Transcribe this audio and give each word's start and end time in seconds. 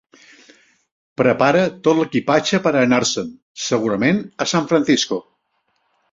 Prepara 1.21 1.59
tot 1.87 1.99
l'equipatge 1.99 2.59
per 2.67 2.71
anar-se'n, 2.79 3.27
segurament 3.65 4.23
a 4.47 4.49
San 4.53 4.71
Francisco. 4.73 5.19